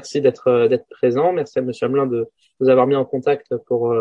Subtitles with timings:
[0.00, 1.32] merci d'être d'être présent.
[1.32, 2.26] Merci à Monsieur Hamelin de
[2.60, 3.94] nous avoir mis en contact pour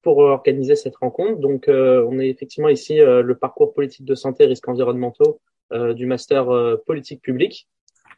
[0.00, 1.38] pour organiser cette rencontre.
[1.38, 5.40] Donc, on est effectivement ici le parcours politique de santé risques environnementaux
[5.70, 6.46] du master
[6.86, 7.68] politique publique.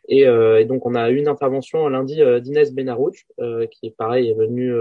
[0.09, 0.25] Et,
[0.65, 3.27] donc, on a eu une intervention lundi d'Inès Benarouch,
[3.73, 4.73] qui, pareil, est venue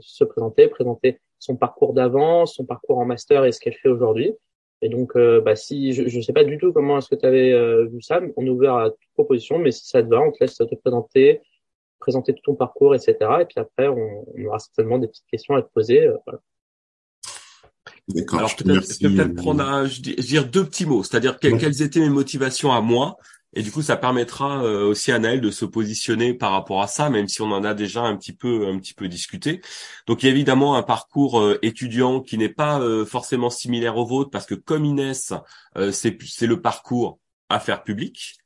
[0.00, 4.32] se présenter, présenter son parcours d'avant, son parcours en master et ce qu'elle fait aujourd'hui.
[4.82, 7.24] Et donc, euh, bah, si je ne sais pas du tout comment est-ce que tu
[7.24, 10.20] avais euh, vu ça, on est ouvert à toute proposition, mais si ça te va,
[10.20, 11.40] on te laisse te présenter,
[12.00, 13.16] présenter tout ton parcours, etc.
[13.40, 16.08] Et puis après, on, on aura certainement des petites questions à te poser.
[16.08, 16.40] Euh, voilà.
[18.08, 18.40] D'accord.
[18.40, 22.72] Alors peut-être peut prendre, un, je dire deux petits mots, c'est-à-dire quelles étaient mes motivations
[22.72, 23.16] à moi
[23.54, 26.86] et du coup, ça permettra euh, aussi à Naël de se positionner par rapport à
[26.86, 29.60] ça, même si on en a déjà un petit peu, un petit peu discuté.
[30.06, 33.96] Donc, il y a évidemment un parcours euh, étudiant qui n'est pas euh, forcément similaire
[33.98, 35.34] au vôtre, parce que comme Inès,
[35.92, 38.38] c'est, le parcours affaires publiques.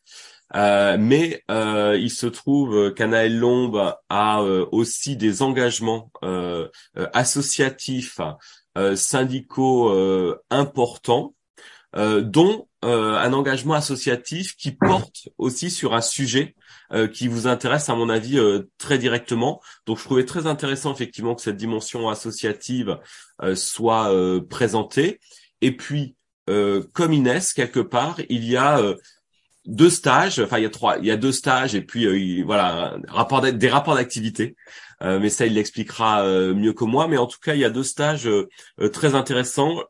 [0.54, 6.10] mais il se trouve qu'Anaël Lombe a aussi des engagements
[7.12, 8.20] associatifs,
[8.94, 9.92] syndicaux
[10.50, 11.34] importants,
[11.94, 16.54] dont euh, un engagement associatif qui porte aussi sur un sujet
[16.92, 19.60] euh, qui vous intéresse, à mon avis, euh, très directement.
[19.86, 22.98] Donc, je trouvais très intéressant effectivement que cette dimension associative
[23.54, 24.10] soit
[24.48, 25.20] présentée.
[25.60, 26.14] Et puis,
[26.46, 28.80] comme Inès, quelque part, il y a
[29.66, 32.96] deux stages, enfin il y a trois, il y a deux stages et puis voilà,
[33.08, 34.56] rapport des rapports d'activité.
[35.02, 37.08] mais ça, il l'expliquera mieux que moi.
[37.08, 38.28] Mais en tout cas, il y a deux stages
[38.92, 39.82] très intéressants.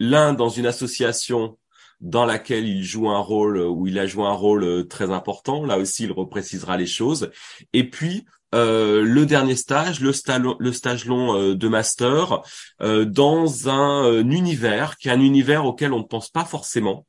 [0.00, 1.56] L'un dans une association
[2.00, 5.64] dans laquelle il joue un rôle où il a joué un rôle euh, très important.
[5.64, 7.30] Là aussi, il reprécisera les choses.
[7.72, 12.42] Et puis euh, le dernier stage, le, stage long euh, de master,
[12.80, 17.06] dans un, univers qui est un univers auquel on ne pense pas forcément,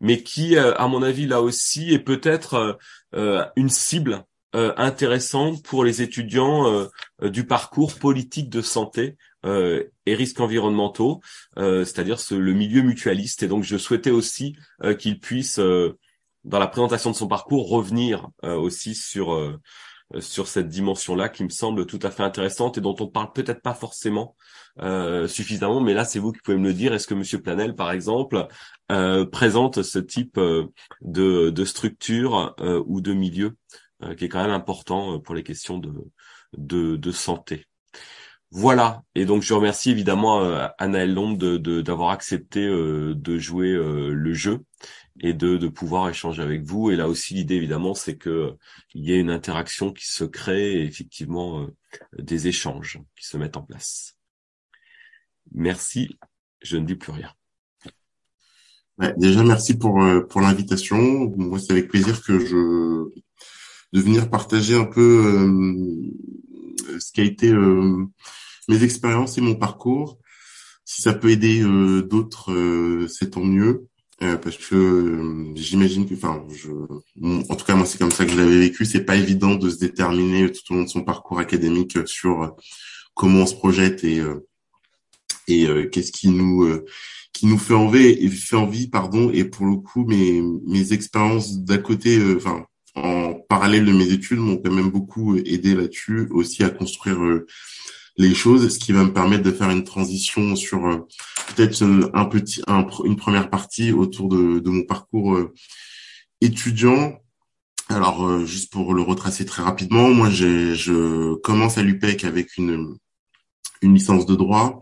[0.00, 2.78] mais qui, à mon avis, là aussi, est peut-être
[3.56, 6.88] une cible intéressante pour les étudiants
[7.22, 11.20] du parcours politique de santé euh, et risques environnementaux,
[11.56, 13.42] euh, c'est-à-dire le milieu mutualiste.
[13.42, 15.58] Et donc, je souhaitais aussi euh, qu'il puisse,
[16.44, 19.58] dans la présentation de son parcours, revenir aussi sur
[20.18, 23.62] sur cette dimension-là qui me semble tout à fait intéressante et dont on parle peut-être
[23.62, 24.34] pas forcément
[25.28, 25.80] suffisamment.
[25.80, 26.92] Mais là, c'est vous qui pouvez me le dire.
[26.92, 28.48] Est-ce que Monsieur Planel, par exemple,
[29.30, 32.54] présente ce type de, de structure
[32.86, 33.56] ou de milieu
[34.16, 35.92] qui est quand même important pour les questions de,
[36.56, 37.66] de, de santé?
[38.52, 39.04] Voilà.
[39.14, 44.10] Et donc je remercie évidemment euh, Anaël Lombe de, d'avoir accepté euh, de jouer euh,
[44.12, 44.64] le jeu
[45.20, 46.90] et de, de pouvoir échanger avec vous.
[46.90, 48.56] Et là aussi l'idée évidemment c'est que
[48.94, 51.66] il y ait une interaction qui se crée et effectivement
[52.18, 54.16] des échanges qui se mettent en place.
[55.52, 56.18] Merci.
[56.60, 57.32] Je ne dis plus rien.
[59.16, 61.32] déjà merci pour pour l'invitation.
[61.36, 63.10] Moi c'est avec plaisir que je
[63.92, 65.46] de venir partager un peu
[66.98, 67.52] ce qui a été
[68.68, 70.18] mes expériences et mon parcours.
[70.84, 73.86] Si ça peut aider euh, d'autres, euh, c'est tant mieux.
[74.22, 76.70] Euh, parce que j'imagine que, enfin, je,
[77.22, 78.84] en tout cas moi c'est comme ça que je l'avais vécu.
[78.84, 82.54] C'est pas évident de se déterminer tout au long de son parcours académique sur
[83.14, 84.20] comment on se projette et
[85.48, 86.68] et qu'est-ce qui nous
[87.32, 91.78] qui nous fait envie fait envie pardon et pour le coup mes mes expériences d'à
[91.78, 96.70] côté enfin en parallèle de mes études m'ont quand même beaucoup aidé là-dessus aussi à
[96.70, 97.18] construire
[98.16, 101.06] les choses, ce qui va me permettre de faire une transition sur euh,
[101.54, 101.82] peut-être
[102.14, 102.62] un petit,
[103.04, 105.54] une première partie autour de, mon parcours euh,
[106.40, 107.18] étudiant.
[107.88, 112.96] Alors, euh, juste pour le retracer très rapidement, moi, je commence à l'UPEC avec une,
[113.82, 114.80] une licence de droit,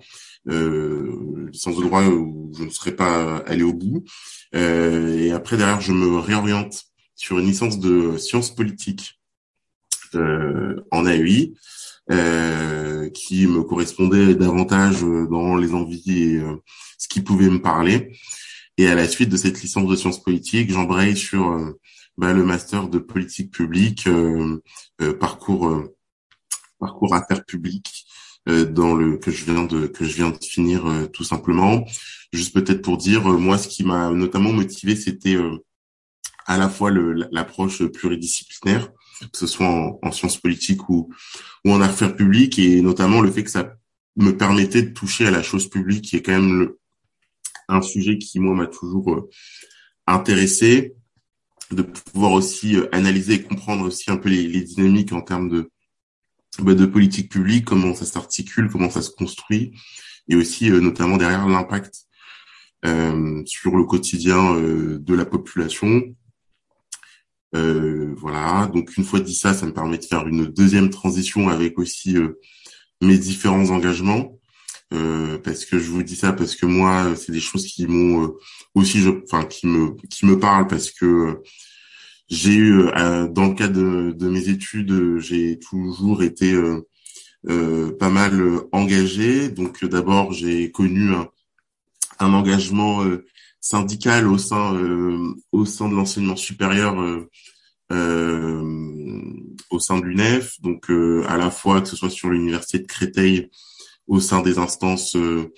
[0.48, 4.04] euh, licence de droit où je ne serais pas allé au bout.
[4.52, 6.84] et après, derrière, je me réoriente
[7.18, 9.20] sur une licence de sciences politiques
[10.14, 11.54] en AUI.
[12.10, 16.56] Euh, qui me correspondait davantage euh, dans les envies et euh,
[16.96, 18.16] ce qui pouvait me parler.
[18.78, 21.74] Et à la suite de cette licence de sciences politiques, j'embraye sur
[22.16, 24.08] bah, le master de politique publique,
[25.20, 25.82] parcours
[26.78, 28.06] parcours affaires publiques
[28.46, 31.84] dans le que je viens de que je viens de finir tout simplement.
[32.32, 35.36] Juste peut-être pour dire moi ce qui m'a notamment motivé c'était
[36.48, 38.90] à la fois l'approche pluridisciplinaire
[39.20, 41.12] que ce soit en, sciences politiques ou,
[41.64, 43.74] ou en affaires publiques, et notamment le fait que ça
[44.16, 46.78] me permettait de toucher à la chose publique, qui est quand même le,
[47.68, 49.28] un sujet qui, moi, m'a toujours euh,
[50.06, 50.94] intéressé,
[51.70, 55.48] de pouvoir aussi euh, analyser et comprendre aussi un peu les, les dynamiques en termes
[55.48, 55.70] de,
[56.60, 59.72] bah, de politique publique, comment ça s'articule, comment ça se construit,
[60.28, 62.06] et aussi euh, notamment derrière l'impact
[62.84, 66.14] euh, sur le quotidien de la population
[67.52, 68.70] voilà.
[68.72, 72.16] Donc une fois dit ça, ça me permet de faire une deuxième transition avec aussi
[73.00, 74.38] mes différents engagements.
[75.44, 78.34] parce que je vous dis ça parce que moi, c'est des choses qui m'ont
[78.74, 81.42] aussi, enfin, qui me qui me parlent parce que
[82.28, 82.84] j'ai eu,
[83.30, 86.54] dans le cadre de, mes études, j'ai toujours été
[87.46, 89.48] pas mal engagé.
[89.48, 91.28] Donc d'abord, j'ai connu un,
[92.18, 93.04] un engagement
[93.60, 94.76] syndical au sein
[95.52, 96.96] au sein de l'enseignement supérieur
[97.90, 99.22] euh,
[99.70, 102.86] au sein de l'UNEF, donc euh, à la fois que ce soit sur l'université de
[102.86, 103.48] Créteil,
[104.06, 105.54] au sein des instances, euh,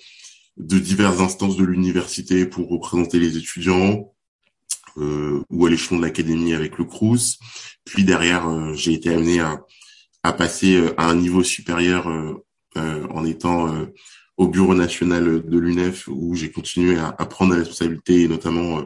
[0.55, 4.13] de diverses instances de l'université pour représenter les étudiants,
[4.97, 7.39] ou à l'échelon de l'académie avec le CRUS.
[7.85, 12.07] Puis derrière, j'ai été amené à passer à un niveau supérieur
[12.75, 13.87] en étant
[14.37, 18.77] au bureau national de l'UNEF où j'ai continué à, à, prendre des responsabilités et notamment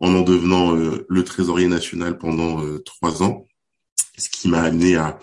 [0.00, 3.46] en en devenant euh, le trésorier national pendant euh, trois ans,
[4.18, 5.18] ce qui m'a amené à,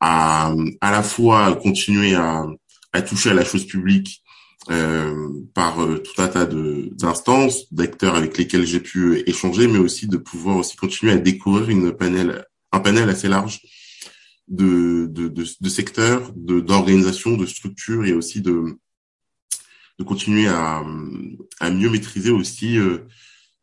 [0.00, 2.44] à à la fois continuer à,
[2.92, 4.22] à toucher à la chose publique
[4.70, 10.08] euh, par euh, tout un tas d'instances, d'acteurs avec lesquels j'ai pu échanger, mais aussi
[10.08, 13.60] de pouvoir aussi continuer à découvrir une panel, un panel assez large
[14.48, 18.78] de, de, de, de secteurs, de d'organisations, de structures et aussi de,
[19.98, 20.84] de continuer à,
[21.60, 22.98] à mieux maîtriser aussi euh,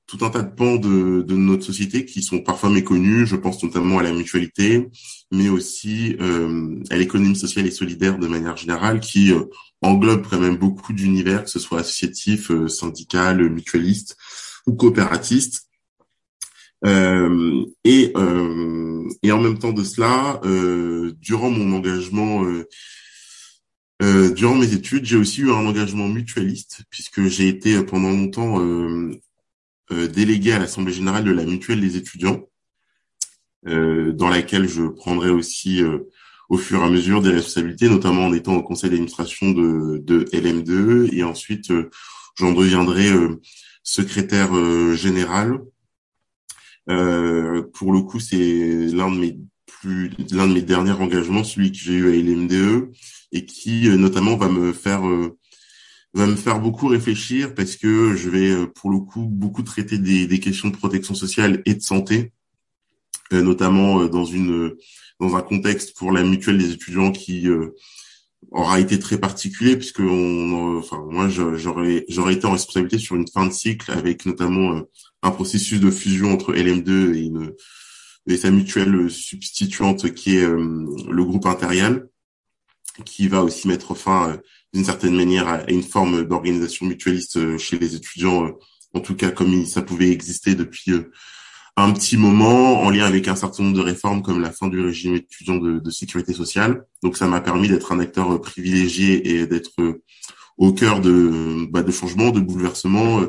[0.08, 3.28] tout un tas de pans de, de, notre société qui sont parfois méconnus.
[3.28, 4.88] Je pense notamment à la mutualité,
[5.32, 9.46] mais aussi euh, à l'économie sociale et solidaire de manière générale, qui euh,
[9.82, 14.18] englobe quand même beaucoup d'univers, que ce soit associatif, euh, syndical, mutualiste
[14.68, 15.68] ou coopératiste.
[16.86, 20.42] Euh, et, euh, et en même temps de cela,
[21.22, 22.44] durant mon engagement
[24.36, 29.12] durant mes études, j'ai aussi eu un engagement mutualiste puisque j'ai été pendant longtemps euh,
[29.92, 32.48] euh, délégué à l'Assemblée générale de la mutuelle des étudiants,
[33.68, 36.10] euh, dans laquelle je prendrai aussi euh,
[36.50, 40.24] au fur et à mesure des responsabilités, notamment en étant au conseil d'administration de, de
[40.32, 41.72] LM2 et ensuite
[42.36, 43.10] j'en deviendrai
[43.84, 44.54] secrétaire
[44.96, 45.60] général.
[46.86, 51.78] Pour le coup, c'est l'un de mes plus l'un de mes derniers engagements, celui que
[51.78, 52.92] j'ai eu à LMDE
[53.32, 55.04] et qui notamment va me faire
[56.14, 59.98] va me faire beaucoup réfléchir parce que je vais euh, pour le coup beaucoup traiter
[59.98, 62.32] des, des questions de protection sociale et de santé,
[63.34, 64.76] euh, notamment euh, dans une
[65.20, 67.48] dans un contexte pour la mutuelle des étudiants qui
[68.52, 73.28] aura été très particulier puisque on, enfin moi j'aurais j'aurais été en responsabilité sur une
[73.28, 74.82] fin de cycle avec notamment
[75.22, 77.54] un processus de fusion entre LM2 et une
[78.28, 82.08] et sa mutuelle substituante qui est le groupe Impérial
[83.06, 84.40] qui va aussi mettre fin
[84.74, 88.52] d'une certaine manière à une forme d'organisation mutualiste euh, chez les étudiants, euh,
[88.94, 91.12] en tout cas comme ça pouvait exister depuis euh,
[91.76, 94.80] un petit moment, en lien avec un certain nombre de réformes comme la fin du
[94.80, 96.86] régime étudiant de, de sécurité sociale.
[97.02, 100.02] Donc ça m'a permis d'être un acteur privilégié et d'être
[100.58, 103.22] au cœur de, bah, de changements, de bouleversements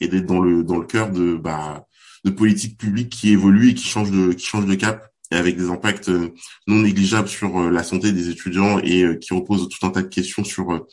[0.00, 1.86] et d'être dans le dans le cœur de bah,
[2.24, 5.56] de politiques publiques qui évoluent et qui changent de qui changent de cap et avec
[5.56, 6.32] des impacts euh,
[6.66, 10.02] non négligeables sur euh, la santé des étudiants et euh, qui repose tout un tas
[10.02, 10.86] de questions sur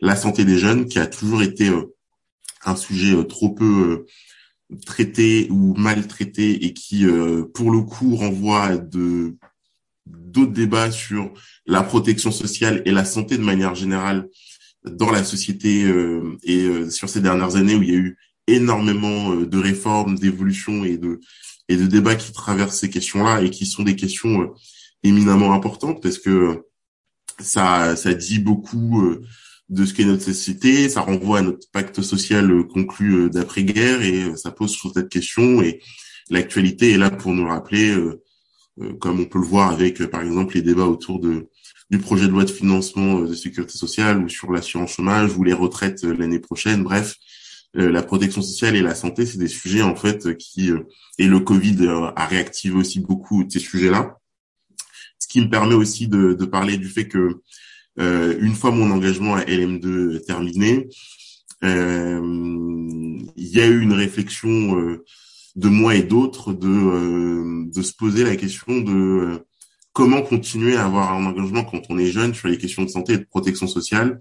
[0.00, 1.70] la santé des jeunes, qui a toujours été
[2.64, 4.04] un sujet trop peu
[4.84, 7.06] traité ou maltraité et qui,
[7.54, 9.36] pour le coup, renvoie à de
[10.06, 11.32] d'autres débats sur
[11.66, 14.28] la protection sociale et la santé de manière générale
[14.84, 15.84] dans la société
[16.42, 20.96] et sur ces dernières années où il y a eu énormément de réformes, d'évolutions et
[20.96, 21.20] de
[21.68, 24.48] et de débats qui traversent ces questions-là et qui sont des questions euh,
[25.02, 26.64] éminemment importantes parce que
[27.38, 29.22] ça, ça dit beaucoup euh,
[29.68, 34.36] de ce qu'est notre société, ça renvoie à notre pacte social euh, conclu d'après-guerre et
[34.36, 35.80] ça pose sur cette question et
[36.30, 37.96] l'actualité est là pour nous rappeler,
[38.98, 41.48] comme on peut le voir avec par exemple les débats autour de
[41.90, 45.52] du projet de loi de financement de sécurité sociale ou sur l'assurance chômage ou les
[45.52, 46.82] retraites l'année prochaine.
[46.82, 47.16] Bref,
[47.76, 50.80] euh, la protection sociale et la santé, c'est des sujets en fait qui euh,
[51.18, 54.18] et le Covid euh, a réactivé aussi beaucoup ces sujets-là.
[55.18, 57.40] Ce qui me permet aussi de, de parler du fait que
[57.98, 60.88] une fois mon engagement à LM2 terminé,
[61.62, 64.98] il y a eu une réflexion
[65.56, 69.40] de moi et d'autres de de se poser la question de
[69.96, 73.14] comment continuer à avoir un engagement quand on est jeune sur les questions de santé
[73.14, 74.20] et de protection sociale,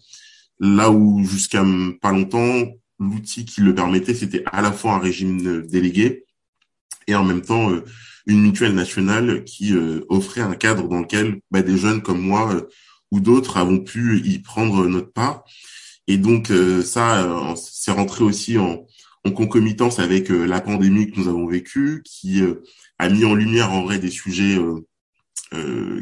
[0.60, 1.65] là où jusqu'à
[2.01, 2.63] pas longtemps
[2.98, 6.24] l'outil qui le permettait, c'était à la fois un régime délégué
[7.08, 7.84] et en même temps euh,
[8.25, 12.53] une mutuelle nationale qui euh, offrait un cadre dans lequel bah, des jeunes comme moi
[12.53, 12.62] euh,
[13.12, 15.43] ou d'autres avons pu y prendre notre part.
[16.07, 16.51] Et donc
[16.83, 18.85] ça, c'est rentré aussi en,
[19.24, 22.43] en concomitance avec la pandémie que nous avons vécue, qui
[23.00, 24.57] a mis en lumière en vrai des sujets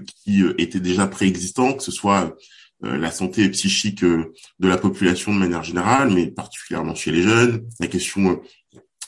[0.06, 2.36] qui étaient déjà préexistants, que ce soit
[2.82, 7.88] la santé psychique de la population de manière générale, mais particulièrement chez les jeunes, la
[7.88, 8.42] question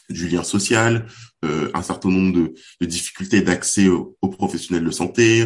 [0.09, 1.07] du lien social,
[1.43, 5.45] un certain nombre de, de difficultés d'accès aux, professionnels de santé,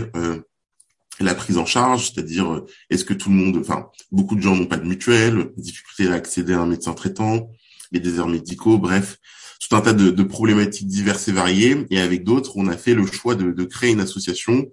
[1.24, 4.66] la prise en charge, c'est-à-dire est-ce que tout le monde, enfin beaucoup de gens n'ont
[4.66, 7.50] pas de mutuelle, difficulté à accéder à un médecin traitant,
[7.92, 9.18] les déserts médicaux, bref,
[9.60, 11.86] tout un tas de, problématiques diverses et variées.
[11.90, 14.68] Et avec d'autres, on a fait le choix de, de créer une association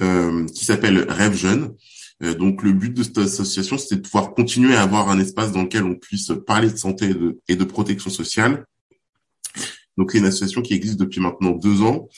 [0.00, 1.74] euh, qui s'appelle Rêve Jeune.
[2.22, 5.52] Euh, donc le but de cette association, c'était de pouvoir continuer à avoir un espace
[5.52, 7.14] dans lequel on puisse parler de santé
[7.48, 8.66] et de, protection sociale.
[9.96, 12.08] Donc c'est une association qui existe depuis maintenant deux ans,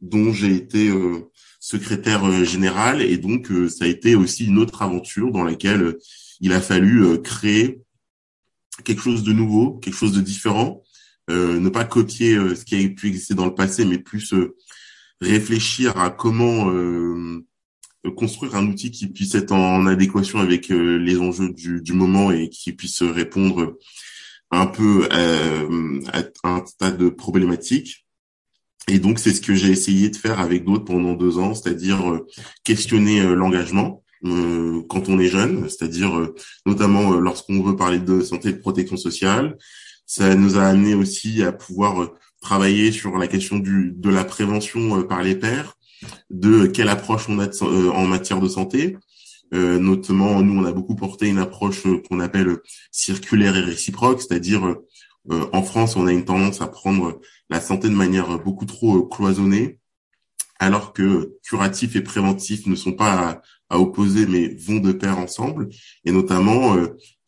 [0.00, 1.30] dont j'ai été euh,
[1.62, 5.96] secrétaire euh, général et donc euh, ça a été aussi une autre aventure dans laquelle
[6.40, 7.78] il a fallu créer
[8.84, 10.82] quelque chose de nouveau, quelque chose de différent,
[11.30, 14.34] euh, ne pas copier euh, ce qui a pu exister dans le passé, mais plus
[14.34, 14.56] euh,
[15.20, 16.72] réfléchir à comment
[18.16, 22.48] construire un outil qui puisse être en adéquation avec les enjeux du, du, moment et
[22.48, 23.78] qui puisse répondre
[24.50, 25.28] un peu à
[26.42, 28.04] un tas de problématiques.
[28.88, 32.20] Et donc, c'est ce que j'ai essayé de faire avec d'autres pendant deux ans, c'est-à-dire
[32.64, 36.30] questionner l'engagement quand on est jeune, c'est-à-dire
[36.66, 39.56] notamment lorsqu'on veut parler de santé et de protection sociale,
[40.12, 42.06] ça nous a amené aussi à pouvoir euh,
[42.42, 45.78] travailler sur la question du, de la prévention euh, par les pairs,
[46.28, 48.98] de quelle approche on a euh, en matière de santé.
[49.52, 52.58] notamment, nous, on a beaucoup porté une approche qu'on appelle
[52.90, 54.76] circulaire et réciproque, c'est-à-dire
[55.30, 59.78] en France, on a une tendance à prendre la santé de manière beaucoup trop cloisonnée,
[60.58, 65.68] alors que curatif et préventif ne sont pas à, opposer, mais vont de pair ensemble.
[66.04, 66.76] Et notamment,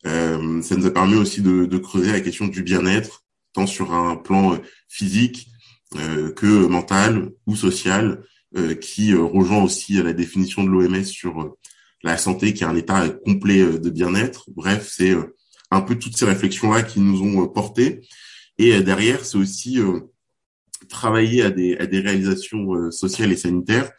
[0.05, 3.23] euh, ça nous a permis aussi de, creuser la question du bien-être,
[3.53, 5.47] tant sur un plan euh, physique
[5.97, 8.23] euh, que mental ou social,
[8.79, 11.57] qui rejoint aussi la définition de l'OMS sur
[12.03, 14.45] la santé, qui est un état complet de bien-être.
[14.55, 15.13] Bref, c'est
[15.71, 18.01] un peu toutes ces réflexions-là qui nous ont portés.
[18.57, 19.79] Et derrière, c'est aussi
[20.89, 23.91] travailler à des, à des réalisations sociales et sanitaires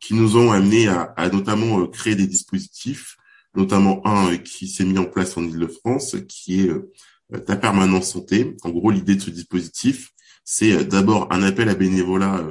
[0.00, 3.18] qui nous ont amené à, à notamment créer des dispositifs
[3.58, 8.12] notamment un euh, qui s'est mis en place en Ile-de-France, qui est euh, ta permanence
[8.12, 8.56] santé.
[8.62, 10.10] En gros, l'idée de ce dispositif,
[10.44, 12.46] c'est euh, d'abord un appel à bénévolat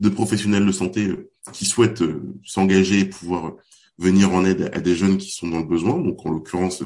[0.00, 1.10] de professionnels de santé
[1.52, 2.04] qui souhaitent
[2.44, 3.54] s'engager et pouvoir
[3.98, 5.98] venir en aide à des jeunes qui sont dans le besoin.
[5.98, 6.82] Donc, en l'occurrence,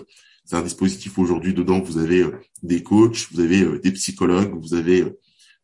[0.50, 1.80] c'est un dispositif aujourd'hui dedans.
[1.80, 2.26] Vous avez
[2.64, 5.04] des coachs, vous avez des psychologues, vous avez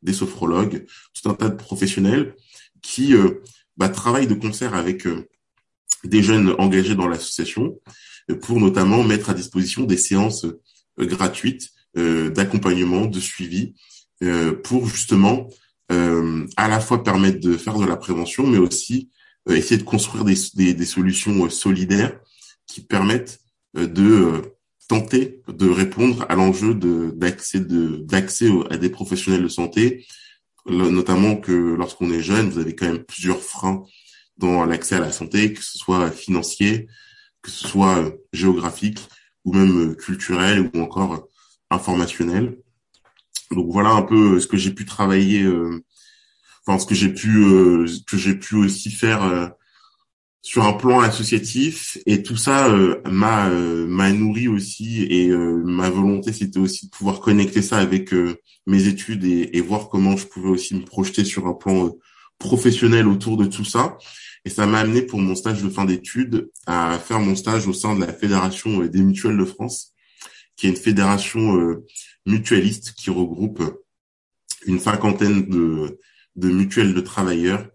[0.03, 2.37] des sophrologues, tout un tas de professionnels
[2.83, 3.13] qui
[3.77, 5.09] bah, travaillent de concert avec
[6.05, 7.81] des jeunes engagés dans l'association
[8.31, 13.75] euh, pour notamment mettre à disposition des séances euh, gratuites euh, d'accompagnement, de suivi,
[14.65, 15.47] pour justement
[15.91, 19.11] à la fois permettre de faire de la prévention, mais aussi
[19.47, 22.19] essayer de construire des, des, des solutions solidaires
[22.67, 23.41] qui permettent
[23.75, 24.56] de
[24.89, 30.07] tenter de répondre à l'enjeu d'accès de, d'accès à des professionnels de santé,
[30.67, 33.85] notamment que lorsqu'on est jeune, vous avez quand même plusieurs freins
[34.37, 36.89] dans l'accès à la santé, que ce soit financier,
[37.43, 38.99] que ce soit euh, géographique
[39.45, 41.31] ou même euh, culturel ou encore euh,
[41.71, 42.59] informationnel.
[43.53, 45.47] Donc voilà un peu ce que j'ai pu travailler,
[46.67, 47.45] enfin ce que j'ai pu
[48.09, 49.53] que j'ai pu aussi faire
[50.47, 52.69] sur un plan associatif et tout ça
[53.05, 58.15] m'a m'a nourri aussi et ma volonté c'était aussi de pouvoir connecter ça avec
[58.65, 61.91] mes études et, et, voir comment je pouvais aussi me projeter sur un plan
[62.39, 63.97] professionnel autour de tout ça.
[64.45, 67.73] Et ça m'a amené pour mon stage de fin d'études à faire mon stage au
[67.73, 69.93] sein de la Fédération euh, des mutuelles de France,
[70.57, 71.85] qui est une fédération euh,
[72.27, 73.63] mutualiste qui regroupe
[74.67, 75.99] une cinquantaine de,
[76.37, 77.67] de mutuelles de travailleurs,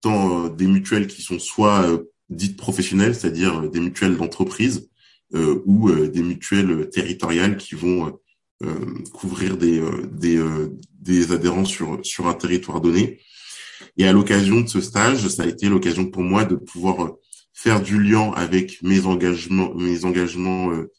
[0.00, 2.00] tant euh, des mutuelles qui sont soit
[2.30, 4.88] dites professionnelles, c'est-à-dire des mutuelles d'entreprise,
[5.64, 8.18] ou des mutuelles territoriales qui vont
[9.12, 10.42] couvrir des, des,
[11.00, 13.18] des adhérents sur, sur un territoire donné.
[13.96, 17.20] Et à l'occasion de ce stage, ça a été l'occasion pour moi de pouvoir euh,
[17.52, 20.90] faire du lien avec mes engagements, mes engagements euh,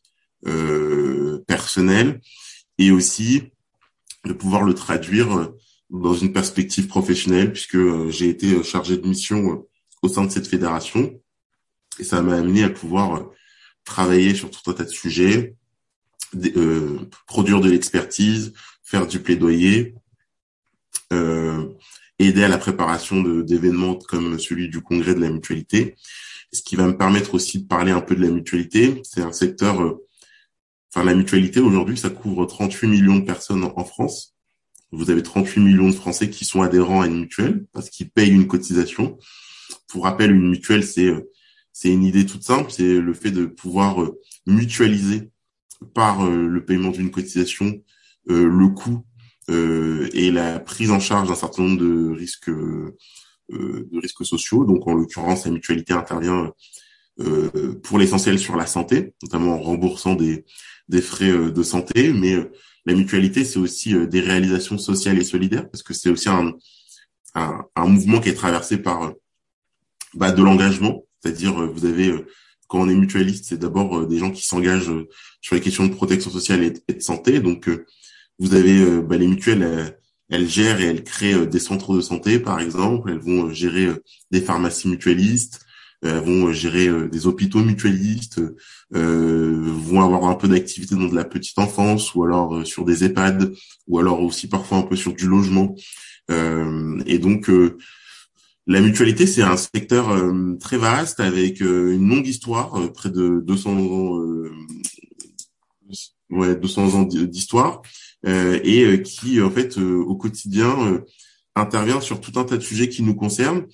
[0.47, 2.21] euh, personnels
[2.77, 3.43] et aussi
[4.25, 5.47] de pouvoir le traduire euh,
[5.89, 9.65] dans une perspective professionnelle puisque j'ai été chargé de mission
[10.03, 11.19] au sein de cette fédération
[11.99, 13.29] et ça m'a amené à pouvoir
[13.85, 15.55] travailler sur tout un tas de sujets,
[16.55, 19.95] euh, produire de l'expertise, faire du plaidoyer,
[21.11, 21.67] euh,
[22.19, 25.95] aider à la préparation d'événements comme celui du congrès de la mutualité.
[26.51, 29.01] Ce qui va me permettre aussi de parler un peu de la mutualité.
[29.03, 30.05] C'est un secteur, euh,
[30.93, 34.35] enfin la mutualité aujourd'hui, ça couvre 38 millions de personnes en, France.
[34.91, 38.31] vous avez 38 millions de Français qui sont adhérents à une mutuelle parce qu'ils payent
[38.31, 39.17] une cotisation.
[39.93, 41.13] Pour rappel, une mutuelle, c'est
[41.71, 44.11] c'est une idée toute simple, c'est le fait de pouvoir
[44.47, 45.29] mutualiser
[45.93, 47.81] par le paiement d'une cotisation
[48.27, 49.05] le coût
[49.49, 54.65] et la prise en charge d'un certain nombre de risques de risques sociaux.
[54.65, 56.51] Donc en l'occurrence, la mutualité intervient
[57.19, 60.45] euh, pour l'essentiel sur la santé, notamment en remboursant des,
[60.89, 62.51] des frais euh, de santé, mais euh,
[62.87, 66.53] la mutualité, c'est aussi des réalisations sociales et solidaires, parce que c'est aussi un,
[67.35, 69.13] un, un, mouvement qui est traversé par
[70.15, 72.13] bah, de l'engagement, c'est-à-dire vous avez
[72.67, 74.91] quand on est mutualiste, c'est d'abord des gens qui s'engagent
[75.41, 77.39] sur les questions de protection sociale et, de santé.
[77.39, 77.69] Donc,
[78.39, 82.39] vous avez bah, les mutuelles, elles, elles, gèrent et elles créent des centres de santé,
[82.39, 83.11] par exemple.
[83.11, 83.89] Elles vont gérer
[84.31, 85.63] des pharmacies mutualistes.
[86.05, 88.41] Euh, vont gérer euh, des hôpitaux mutualistes,
[88.93, 93.05] euh, vont avoir un peu d'activité dans de la petite enfance ou alors sur des
[93.05, 93.53] EHPAD
[93.87, 95.75] ou alors aussi parfois un peu sur du logement.
[97.05, 97.49] et donc
[98.67, 100.15] la mutualité, c'est un secteur
[100.59, 104.19] très vaste avec une longue histoire, près de 200 ans,
[106.29, 107.81] ouais, 200 ans d'histoire,
[108.25, 111.03] et qui en fait au quotidien
[111.55, 113.65] intervient sur tout un tas de sujets qui nous concernent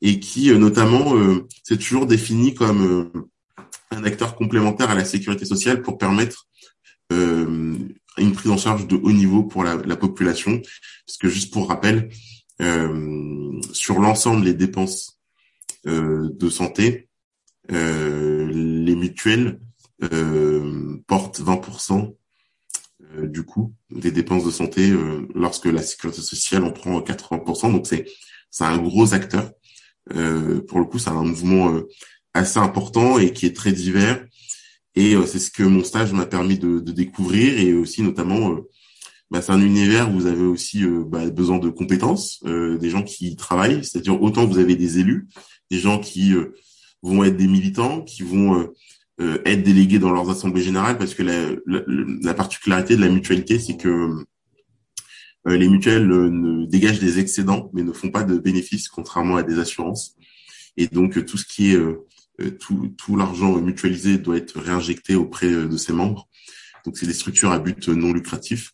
[0.00, 5.04] et qui euh, notamment euh, c'est toujours défini comme euh, un acteur complémentaire à la
[5.04, 6.46] sécurité sociale pour permettre
[7.10, 10.62] une prise en charge de haut niveau pour la, la population.
[11.06, 12.08] Parce que juste pour rappel,
[13.72, 15.20] sur l'ensemble des dépenses
[15.84, 17.08] de santé,
[17.68, 19.60] les mutuelles
[21.06, 22.14] portent 20%
[23.24, 24.92] du coût des dépenses de santé
[25.34, 27.72] lorsque la sécurité sociale en prend 80%.
[27.72, 28.06] Donc c'est
[28.50, 29.50] c'est un gros acteur
[30.14, 31.88] euh, pour le coup, c'est un mouvement euh,
[32.34, 34.24] assez important et qui est très divers.
[34.94, 38.56] Et euh, c'est ce que mon stage m'a permis de, de, découvrir et aussi notamment,
[39.32, 43.34] bah, c'est un univers où vous avez aussi bah, besoin de compétences, des gens qui
[43.34, 45.26] travaillent, c'est-à-dire autant vous avez des élus,
[45.70, 46.34] des gens qui
[47.02, 48.68] vont être des militants, qui vont
[49.18, 51.82] être délégués dans leurs assemblées générales, parce que la, la,
[52.22, 54.24] la particularité de la mutualité, c'est que
[55.48, 59.42] euh, les mutuelles ne dégagent des excédents, mais ne font pas de bénéfices, contrairement à
[59.42, 60.16] des assurances.
[60.76, 62.06] Et donc tout ce qui est euh,
[62.40, 66.28] euh, tout, tout l'argent mutualisé doit être réinjecté auprès de ses membres.
[66.84, 68.72] Donc c'est des structures à but non lucratif.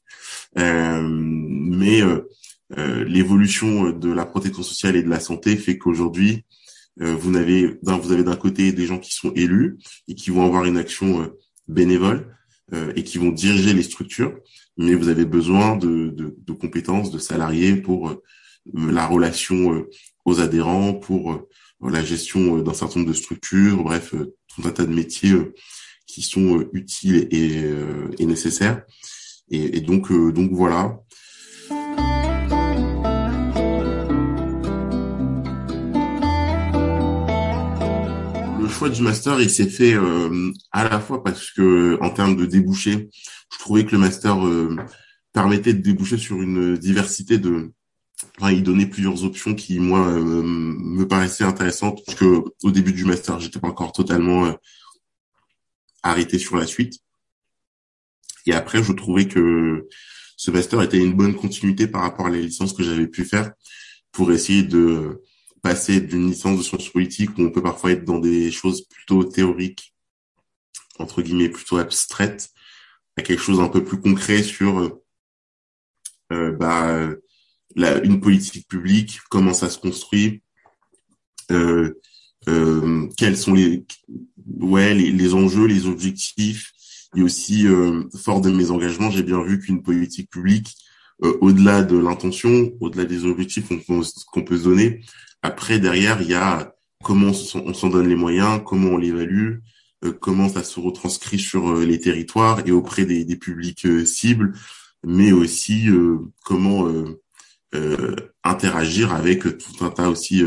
[0.58, 6.44] Euh, mais euh, l'évolution de la protection sociale et de la santé fait qu'aujourd'hui
[7.00, 10.44] euh, vous avez vous avez d'un côté des gens qui sont élus et qui vont
[10.44, 11.30] avoir une action
[11.66, 12.34] bénévole
[12.96, 14.34] et qui vont diriger les structures
[14.78, 18.22] mais vous avez besoin de, de, de compétences de salariés pour euh,
[18.74, 19.90] la relation euh,
[20.24, 21.48] aux adhérents, pour euh,
[21.82, 24.14] la gestion d'un certain nombre de structures, bref,
[24.48, 25.34] tout un tas de métiers
[26.18, 27.62] qui sont utiles et,
[28.18, 28.82] et nécessaires.
[29.50, 30.98] Et, donc, donc voilà.
[38.60, 39.94] Le choix du master, il s'est fait
[40.72, 43.08] à la fois parce que en termes de débouchés,
[43.52, 44.76] je trouvais que le master euh,
[45.32, 47.72] permettait de déboucher sur une diversité de
[48.38, 52.92] enfin, il donnait plusieurs options qui moi euh, me paraissaient intéressantes parce que au début
[52.92, 54.52] du master j'étais pas encore totalement euh,
[56.02, 57.00] arrêté sur la suite.
[58.46, 59.88] Et après je trouvais que
[60.36, 63.52] ce master était une bonne continuité par rapport à les licences que j'avais pu faire
[64.12, 65.22] pour essayer de
[65.62, 69.24] passer d'une licence de sciences politiques où on peut parfois être dans des choses plutôt
[69.24, 69.94] théoriques
[70.98, 72.52] entre guillemets plutôt abstraites
[73.22, 75.04] quelque chose un peu plus concret sur euh,
[76.32, 77.08] euh, bah,
[77.76, 80.42] la, une politique publique, comment ça se construit,
[81.50, 82.00] euh,
[82.46, 83.84] euh, quels sont les,
[84.60, 86.72] ouais, les, les, enjeux, les objectifs.
[87.16, 90.76] Et aussi, euh, fort de mes engagements, j'ai bien vu qu'une politique publique,
[91.24, 95.00] euh, au-delà de l'intention, au-delà des objectifs qu'on peut se donner,
[95.42, 99.58] après, derrière, il y a comment on s'en donne les moyens, comment on l'évalue,
[100.04, 104.52] euh, comment ça se retranscrit sur euh, les territoires et auprès des, des publics cibles,
[105.04, 105.88] mais aussi
[106.44, 106.88] comment
[108.42, 110.42] interagir avec tout un tas aussi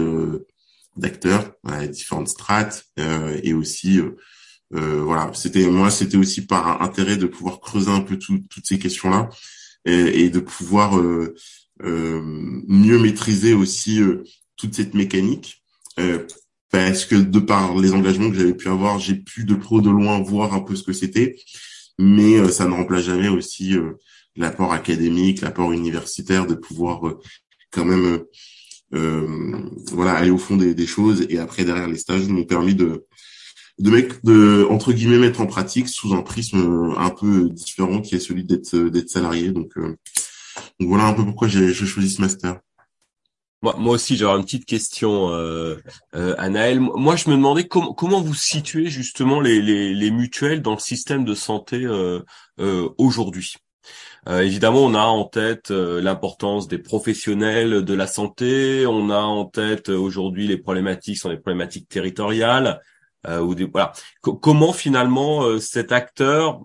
[0.97, 1.53] d'acteurs,
[1.89, 3.99] différentes strates et aussi
[4.71, 9.29] voilà, c'était moi c'était aussi par intérêt de pouvoir creuser un peu toutes ces questions-là
[9.85, 11.35] et, et, de pouvoir euh,
[11.83, 14.23] euh, mieux maîtriser aussi euh,
[14.57, 15.63] toute cette mécanique
[16.71, 19.89] parce que de par les engagements que j'avais pu avoir, j'ai pu de pro de
[19.89, 21.35] loin voir un peu ce que c'était,
[21.99, 23.99] mais euh, ça ne remplace jamais aussi euh,
[24.35, 27.19] l'apport académique, l'apport universitaire, de pouvoir euh,
[27.71, 28.23] quand même
[28.91, 33.05] voilà aller au fond des, choses et après derrière les stages m'ont permis de
[33.79, 38.15] de mettre de entre guillemets mettre en pratique sous un prisme un peu différent qui
[38.15, 39.73] est celui d'être d'être salarié donc
[40.79, 42.59] voilà un peu pourquoi j'ai choisi ce master.
[43.63, 45.77] Moi, aussi, j'aurais une petite question, euh,
[46.15, 50.73] euh, Moi, je me demandais comment comment vous situez justement les, les, les, mutuelles dans
[50.73, 52.21] le système de santé euh,
[52.59, 53.57] euh, aujourd'hui?
[54.29, 58.85] Euh, évidemment, on a en tête l'importance des professionnels de la santé.
[58.85, 62.81] On a en tête aujourd'hui les problématiques sont les problématiques territoriales.
[63.27, 63.93] ou des, voilà.
[64.21, 66.61] comment finalement cet acteur,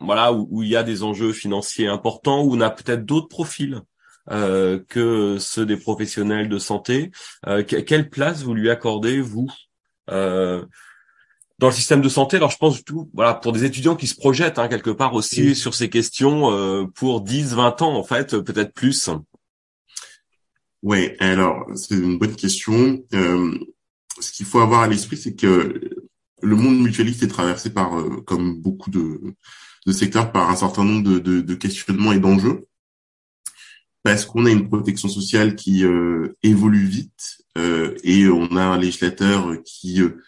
[0.00, 3.28] voilà, où, où, il y a des enjeux financiers importants, où on a peut-être d'autres
[3.28, 3.82] profils
[4.30, 7.10] euh, que ceux des professionnels de santé.
[7.46, 9.48] Euh, quelle place vous lui accordez, vous
[10.10, 10.66] euh,
[11.58, 14.14] dans le système de santé, alors je pense tout, voilà, pour des étudiants qui se
[14.14, 18.38] projettent hein, quelque part aussi sur ces questions euh, pour 10, 20 ans en fait,
[18.38, 19.10] peut-être plus.
[20.82, 23.02] Ouais, alors c'est une bonne question.
[23.14, 23.58] Euh,
[24.20, 25.80] ce qu'il faut avoir à l'esprit, c'est que
[26.40, 27.90] le monde mutualiste est traversé par,
[28.24, 29.20] comme beaucoup de,
[29.86, 32.68] de, secteurs, par un certain nombre de, de, de questionnements et d'enjeux
[34.02, 38.78] parce qu'on a une protection sociale qui euh, évolue vite euh, et on a un
[38.78, 40.22] législateur qui euh,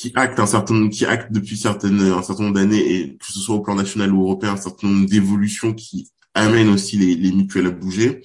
[0.00, 3.38] qui acte un certain qui acte depuis certaines un certain nombre d'années et que ce
[3.38, 7.32] soit au plan national ou européen un certain nombre d'évolutions qui amènent aussi les, les,
[7.32, 8.22] mutuelles à bouger.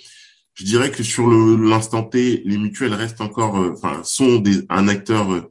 [0.53, 5.49] Je dirais que sur l'instant T, les mutuelles restent encore, enfin, sont des, un acteur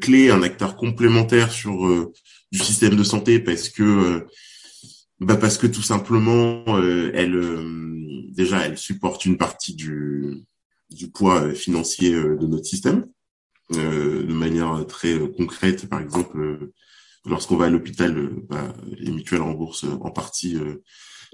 [0.00, 2.10] clé, un acteur complémentaire sur
[2.52, 4.26] du système de santé parce que
[5.20, 10.44] bah parce que tout simplement, euh, elle euh, déjà elle supporte une partie du
[10.90, 13.06] du poids euh, financier de notre système
[13.70, 15.88] de manière très concrète.
[15.88, 16.70] Par exemple,
[17.26, 20.56] lorsqu'on va à l'hôpital, bah, les mutuelles remboursent en partie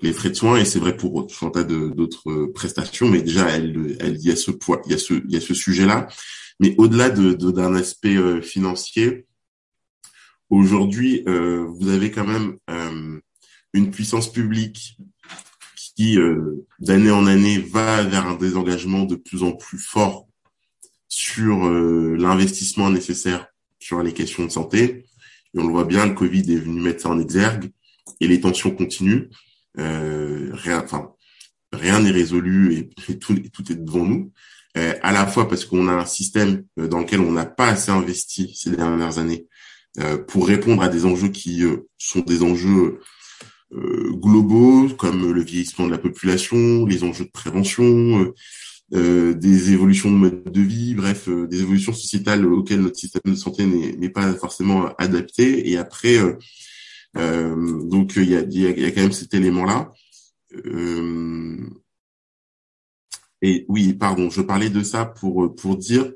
[0.02, 3.08] les frais de soins et c'est vrai pour tout un tas d'autres prestations.
[3.08, 5.36] Mais déjà, elle, elle, il y a ce poids, il y a ce, il y
[5.36, 6.08] a ce sujet-là.
[6.60, 9.26] Mais au-delà de, d'un aspect financier,
[10.50, 12.58] aujourd'hui, vous avez quand même
[13.74, 14.96] une puissance publique
[15.96, 20.26] qui, euh, d'année en année, va vers un désengagement de plus en plus fort
[21.14, 23.46] sur euh, l'investissement nécessaire
[23.78, 25.06] sur les questions de santé.
[25.54, 27.70] Et on le voit bien, le Covid est venu mettre ça en exergue
[28.20, 29.28] et les tensions continuent.
[29.78, 31.12] Euh, rien, enfin,
[31.72, 34.32] rien n'est résolu et, tout, est devant nous.
[34.76, 37.92] Euh, à la fois parce qu'on a un système dans lequel on n'a pas assez
[37.92, 39.46] investi ces dernières années
[40.26, 41.62] pour répondre à des enjeux qui
[41.96, 42.98] sont des enjeux
[43.76, 48.34] euh, globaux comme le vieillissement de la population, les enjeux de prévention, euh, euh,
[48.90, 53.66] des évolutions de mode de vie, bref, des évolutions sociétales auxquelles notre système de santé
[53.66, 55.70] n'est pas forcément adapté.
[55.70, 56.18] Et après,
[57.14, 59.92] donc il y a, y a, quand même cet élément-là.
[63.42, 66.12] et oui, pardon, je parlais de ça pour pour dire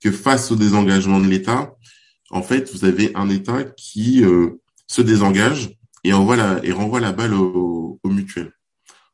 [0.00, 1.76] que face au désengagement de l'État,
[2.30, 4.22] en fait, vous avez un État qui
[4.86, 8.52] se désengage et envoie la, et renvoie la balle au, au mutuel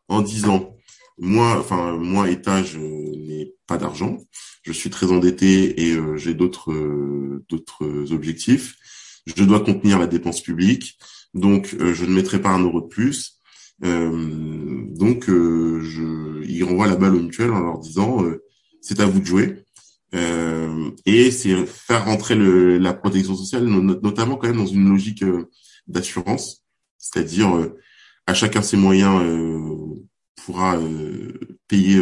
[0.08, 0.76] en disant
[1.20, 4.18] moi, enfin moi État, je n'ai pas d'argent,
[4.62, 8.76] je suis très endetté et euh, j'ai d'autres euh, d'autres objectifs.
[9.26, 10.98] Je dois contenir la dépense publique,
[11.34, 13.40] donc euh, je ne mettrai pas un euro de plus.
[13.82, 18.22] donc je, il renvoie la balle au mutuel en leur disant
[18.82, 19.64] c'est à vous de jouer.
[21.06, 25.24] et c'est faire rentrer le, la protection sociale, notamment quand même dans une logique
[25.86, 26.60] d'assurance
[27.00, 27.76] c'est-à-dire euh,
[28.26, 29.96] à chacun ses moyens euh,
[30.44, 32.00] pourra euh, payer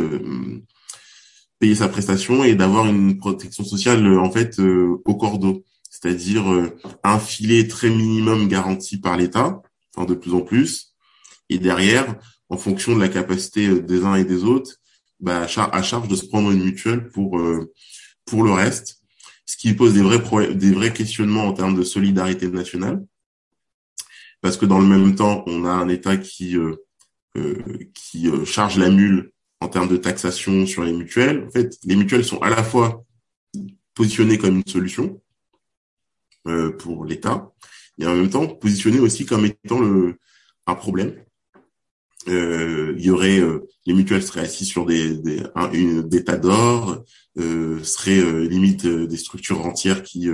[1.59, 6.45] payer sa prestation et d'avoir une protection sociale en fait au cordeau, c'est-à-dire
[7.03, 9.61] un filet très minimum garanti par l'État,
[9.95, 10.95] enfin de plus en plus,
[11.49, 12.15] et derrière,
[12.49, 14.77] en fonction de la capacité des uns et des autres,
[15.19, 17.41] bah, à, charge de se prendre une mutuelle pour
[18.25, 19.01] pour le reste,
[19.47, 23.05] ce qui pose des vrais des vrais questionnements en termes de solidarité nationale,
[24.41, 26.88] parce que dans le même temps, on a un État qui euh, euh,
[27.95, 31.45] qui euh, charge la mule en termes de taxation sur les mutuelles.
[31.49, 33.05] En fait, les mutuelles sont à la fois
[33.95, 35.21] positionnées comme une solution
[36.79, 37.53] pour l'État,
[37.99, 40.17] et en même temps positionnées aussi comme étant le
[40.67, 41.13] un problème.
[42.27, 43.43] il y aurait
[43.85, 45.43] les mutuelles seraient assises sur des des,
[46.05, 47.05] des tas d'or,
[47.37, 50.31] seraient limite des structures entières qui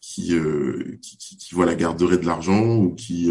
[0.00, 3.30] qui, euh, qui, qui, qui, voilà, garderait de l'argent ou qui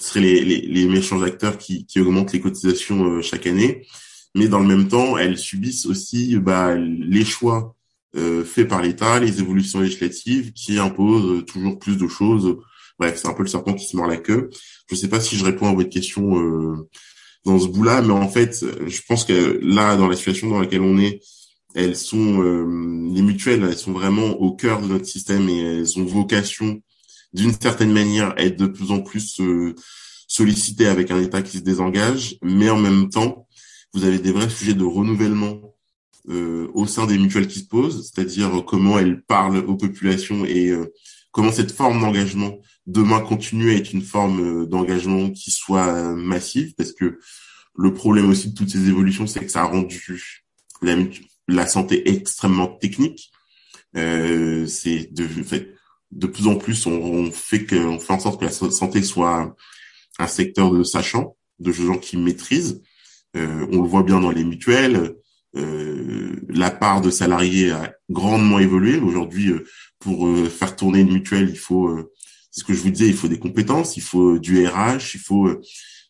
[0.00, 3.86] euh, seraient les, les, les, méchants acteurs qui, qui augmentent les cotisations euh, chaque année.
[4.34, 7.76] Mais dans le même temps, elles subissent aussi bah, les choix
[8.16, 12.56] euh, faits par l'État, les évolutions législatives qui imposent toujours plus de choses.
[12.98, 14.50] Bref, c'est un peu le serpent qui se mord la queue.
[14.88, 16.88] Je ne sais pas si je réponds à votre question euh,
[17.44, 20.80] dans ce bout-là, mais en fait, je pense que là, dans la situation dans laquelle
[20.80, 21.20] on est,
[21.74, 25.98] elles sont euh, les mutuelles, elles sont vraiment au cœur de notre système et elles
[25.98, 26.80] ont vocation
[27.34, 29.74] d'une certaine manière être de plus en plus euh,
[30.28, 33.46] sollicité avec un État qui se désengage, mais en même temps,
[33.92, 35.60] vous avez des vrais sujets de renouvellement
[36.30, 40.70] euh, au sein des mutuelles qui se posent, c'est-à-dire comment elles parlent aux populations et
[40.70, 40.92] euh,
[41.32, 46.74] comment cette forme d'engagement demain continue à être une forme euh, d'engagement qui soit massive,
[46.76, 47.18] parce que
[47.76, 50.44] le problème aussi de toutes ces évolutions, c'est que ça a rendu
[51.48, 53.30] la, santé extrêmement technique.
[53.96, 55.74] Euh, c'est de fait
[56.14, 59.54] de plus en plus on, fait que on fait en sorte que la santé soit
[60.18, 62.82] un, secteur de sachants, de gens qui maîtrisent.
[63.36, 65.14] Euh, on le voit bien dans les mutuelles.
[65.56, 68.98] Euh, la part de salariés a grandement évolué.
[68.98, 69.64] Aujourd'hui, euh,
[69.98, 71.96] pour euh, faire tourner une mutuelle, il faut,
[72.50, 75.20] c'est ce que je vous disais, il faut des compétences, il faut du RH, il
[75.20, 75.50] faut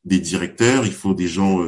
[0.05, 1.61] des directeurs, il faut des gens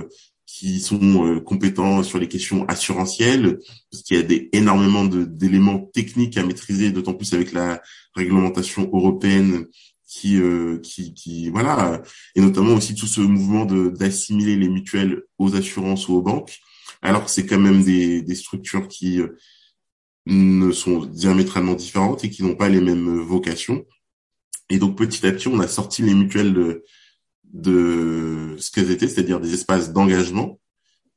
[0.46, 3.58] qui sont compétents sur les questions assurantielles,
[3.90, 7.82] parce qu'il y a des, énormément d'éléments techniques à maîtriser, d'autant plus avec la
[8.14, 9.66] réglementation européenne
[10.08, 10.40] qui,
[10.84, 12.00] qui, qui, voilà,
[12.36, 16.60] et notamment aussi tout ce mouvement d'assimiler les mutuelles aux assurances ou aux banques
[17.02, 19.36] alors que c'est quand même des, des structures qui euh,
[20.26, 23.86] ne sont diamétralement différentes et qui n'ont pas les mêmes vocations.
[24.70, 26.84] Et donc petit à petit, on a sorti les mutuelles de,
[27.52, 30.58] de ce qu'elles étaient, c'est-à-dire des espaces d'engagement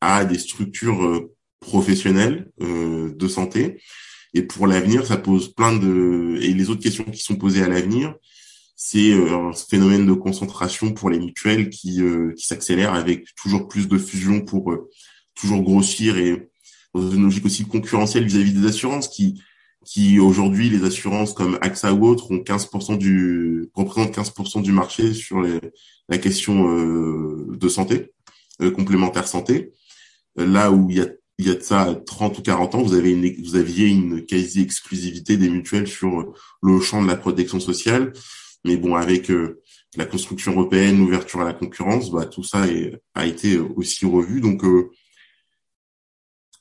[0.02, 3.82] à des structures euh, professionnelles euh, de santé.
[4.34, 7.68] Et pour l'avenir, ça pose plein de et les autres questions qui sont posées à
[7.68, 8.16] l'avenir,
[8.76, 12.02] c'est un phénomène de concentration pour les mutuelles qui
[12.38, 14.74] qui s'accélère avec toujours plus de fusions pour
[15.36, 16.50] toujours grossir et
[16.94, 19.42] dans une logique aussi concurrentielle vis-à-vis des assurances qui
[19.90, 25.16] qui aujourd'hui les assurances comme AXA ou autres ont 15% du représentent 15% du marché
[25.16, 25.60] sur les,
[26.10, 28.12] la question euh, de santé
[28.62, 29.72] euh, complémentaire santé.
[30.36, 31.08] Là où il y a
[31.40, 34.26] il y a de ça 30 ou 40 ans vous avez une, vous aviez une
[34.28, 38.14] quasi exclusivité des mutuelles sur le champ de la protection sociale.
[38.66, 39.60] Mais bon avec euh,
[39.98, 44.40] la construction européenne l'ouverture à la concurrence bah tout ça est, a été aussi revu.
[44.40, 44.92] Donc euh,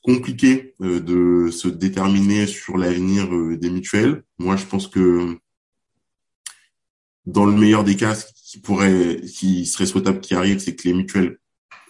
[0.01, 4.23] compliqué euh, de se déterminer sur l'avenir euh, des mutuelles.
[4.37, 5.37] Moi, je pense que
[7.25, 10.87] dans le meilleur des cas, ce qui pourrait, qui serait souhaitable qui arrive, c'est que
[10.87, 11.37] les mutuelles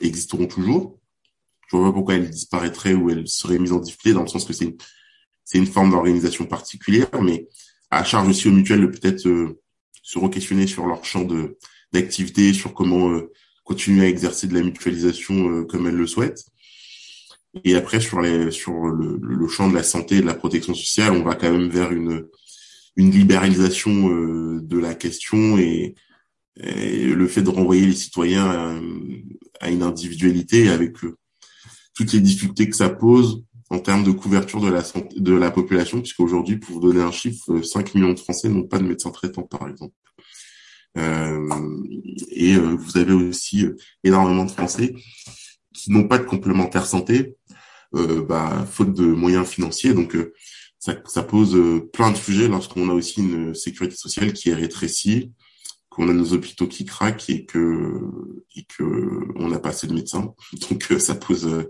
[0.01, 0.99] existeront toujours.
[1.67, 4.45] Je vois pas pourquoi elles disparaîtraient ou elles seraient mises en difficulté, dans le sens
[4.45, 4.75] que c'est
[5.45, 7.47] c'est une forme d'organisation particulière, mais
[7.89, 9.59] à charge aussi aux mutuelles de peut-être euh,
[10.03, 11.57] se re-questionner sur leur champ de
[11.91, 13.19] d'activité, sur comment
[13.63, 16.45] continuer à exercer de la mutualisation comme elles le souhaitent.
[17.63, 20.73] Et après, sur, les, sur le, le, champ de la santé et de la protection
[20.73, 22.27] sociale, on va quand même vers une,
[22.95, 25.95] une libéralisation euh, de la question et,
[26.61, 28.81] le fait de renvoyer les citoyens
[29.61, 31.15] à, une individualité avec euh,
[31.95, 35.51] toutes les difficultés que ça pose en termes de couverture de la santé, de la
[35.51, 39.09] population, puisqu'aujourd'hui, pour vous donner un chiffre, 5 millions de Français n'ont pas de médecin
[39.09, 39.93] traitant, par exemple.
[40.97, 41.47] Euh,
[42.31, 43.65] et euh, vous avez aussi
[44.03, 44.93] énormément de Français
[45.73, 47.38] qui n'ont pas de complémentaire santé, euh,
[47.91, 49.93] bah, faute de moyens financiers.
[49.93, 50.33] Donc euh,
[50.79, 55.31] ça, pose euh, plein de sujets lorsqu'on a aussi une sécurité sociale qui est rétrécie,
[55.89, 57.93] qu'on a nos hôpitaux qui craquent et que
[58.55, 58.83] et que
[59.35, 60.33] on n'a pas assez de médecins.
[60.69, 61.67] Donc ça pose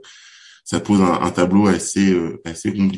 [0.63, 2.97] ça pose un, un tableau assez assez compliqué.